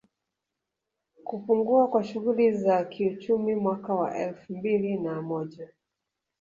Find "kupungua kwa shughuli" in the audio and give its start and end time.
1.23-2.51